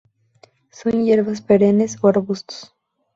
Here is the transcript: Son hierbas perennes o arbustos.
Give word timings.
Son 0.71 1.05
hierbas 1.05 1.43
perennes 1.43 1.95
o 2.01 2.07
arbustos. 2.07 2.73